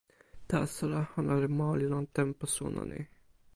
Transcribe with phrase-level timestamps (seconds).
[0.51, 3.01] taso la, ona li moli lon tenpo suno ni.